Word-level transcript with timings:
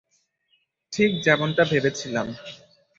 ঠিক 0.93 1.11
যেমনটা 1.23 1.63
ভেবেছিলাম। 1.63 2.27